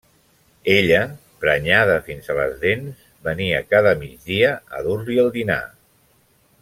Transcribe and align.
Ella, 0.75 1.01
prenyada 1.43 1.97
fins 2.07 2.31
a 2.33 2.37
les 2.39 2.55
dents, 2.63 3.03
venia 3.29 3.61
cada 3.75 3.93
migdia 4.01 4.51
a 4.79 4.83
dur-li 4.89 5.21
el 5.27 5.31
dinar. 5.37 5.61